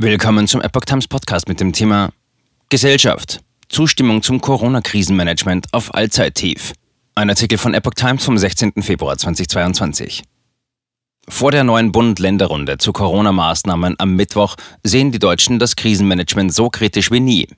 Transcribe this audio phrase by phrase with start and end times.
[0.00, 2.10] Willkommen zum Epoch Times Podcast mit dem Thema
[2.68, 3.40] Gesellschaft.
[3.68, 6.72] Zustimmung zum Corona-Krisenmanagement auf Allzeittief.
[7.16, 8.74] Ein Artikel von Epoch Times vom 16.
[8.80, 10.22] Februar 2022.
[11.30, 17.10] Vor der neuen Bund-Länder-Runde zu Corona-Maßnahmen am Mittwoch sehen die Deutschen das Krisenmanagement so kritisch
[17.10, 17.48] wie nie.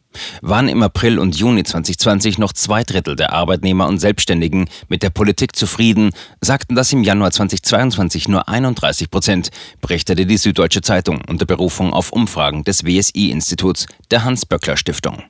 [0.43, 5.11] Waren im April und Juni 2020 noch zwei Drittel der Arbeitnehmer und Selbstständigen mit der
[5.11, 11.47] Politik zufrieden, sagten das im Januar 2022 nur 31 Prozent, berichtete die Süddeutsche Zeitung unter
[11.47, 15.23] Berufung auf Umfragen des WSI-Instituts der Hans-Böckler-Stiftung.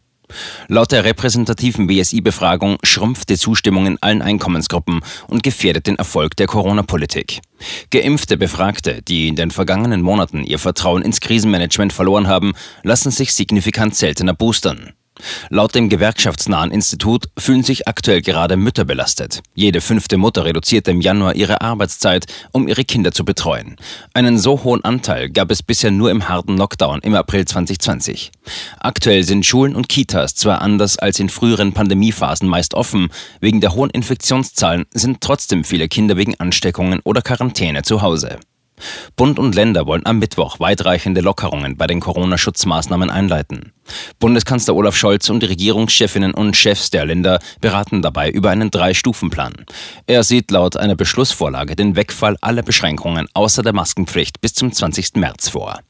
[0.68, 6.46] Laut der repräsentativen BSI-Befragung schrumpft die Zustimmung in allen Einkommensgruppen und gefährdet den Erfolg der
[6.46, 7.40] Corona-Politik.
[7.90, 13.34] Geimpfte Befragte, die in den vergangenen Monaten ihr Vertrauen ins Krisenmanagement verloren haben, lassen sich
[13.34, 14.92] signifikant seltener boostern.
[15.48, 19.42] Laut dem gewerkschaftsnahen Institut fühlen sich aktuell gerade Mütter belastet.
[19.54, 23.76] Jede fünfte Mutter reduzierte im Januar ihre Arbeitszeit, um ihre Kinder zu betreuen.
[24.14, 28.32] Einen so hohen Anteil gab es bisher nur im harten Lockdown im April 2020.
[28.80, 33.08] Aktuell sind Schulen und Kitas zwar anders als in früheren Pandemiephasen meist offen,
[33.40, 38.38] wegen der hohen Infektionszahlen sind trotzdem viele Kinder wegen Ansteckungen oder Quarantäne zu Hause.
[39.16, 43.72] Bund und Länder wollen am Mittwoch weitreichende Lockerungen bei den Corona-Schutzmaßnahmen einleiten.
[44.18, 49.66] Bundeskanzler Olaf Scholz und die Regierungschefinnen und Chefs der Länder beraten dabei über einen Drei-Stufen-Plan.
[50.06, 55.16] Er sieht laut einer Beschlussvorlage den Wegfall aller Beschränkungen außer der Maskenpflicht bis zum 20.
[55.16, 55.80] März vor.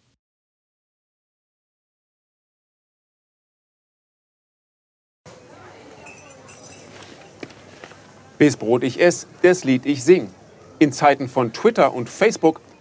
[8.40, 10.30] Bis Brot ich ess, das Lied ich sing.
[10.78, 12.62] In Zeiten von Twitter und Facebook